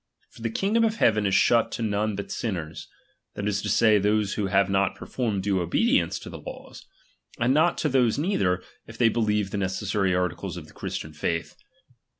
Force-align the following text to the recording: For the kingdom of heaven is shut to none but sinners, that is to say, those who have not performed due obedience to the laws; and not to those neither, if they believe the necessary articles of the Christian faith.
For 0.31 0.41
the 0.41 0.49
kingdom 0.49 0.83
of 0.83 0.95
heaven 0.95 1.27
is 1.27 1.35
shut 1.35 1.71
to 1.73 1.83
none 1.83 2.15
but 2.15 2.31
sinners, 2.31 2.87
that 3.35 3.47
is 3.47 3.61
to 3.61 3.69
say, 3.69 3.99
those 3.99 4.33
who 4.33 4.47
have 4.47 4.67
not 4.67 4.95
performed 4.95 5.43
due 5.43 5.61
obedience 5.61 6.17
to 6.21 6.29
the 6.31 6.39
laws; 6.39 6.87
and 7.37 7.53
not 7.53 7.77
to 7.77 7.87
those 7.89 8.17
neither, 8.17 8.63
if 8.87 8.97
they 8.97 9.09
believe 9.09 9.51
the 9.51 9.59
necessary 9.59 10.15
articles 10.15 10.57
of 10.57 10.65
the 10.65 10.73
Christian 10.73 11.13
faith. 11.13 11.55